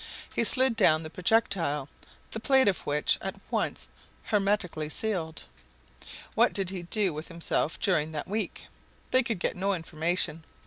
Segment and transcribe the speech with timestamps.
[0.33, 1.87] he slid down the projectile,
[2.31, 3.87] the plate of which was at once
[4.23, 5.43] hermetically sealed.
[6.33, 8.65] What did he do with himself during that week?
[9.11, 10.43] They could get no information.